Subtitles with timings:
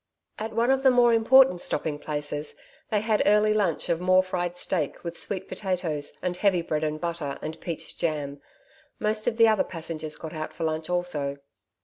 [0.39, 2.55] At one of the more important stopping places,
[2.89, 6.99] they had early lunch of more fried steak, with sweet potatoes and heavy bread and
[6.99, 8.41] butter and peach jam.
[8.97, 11.37] Most of the other passengers got out for lunch also.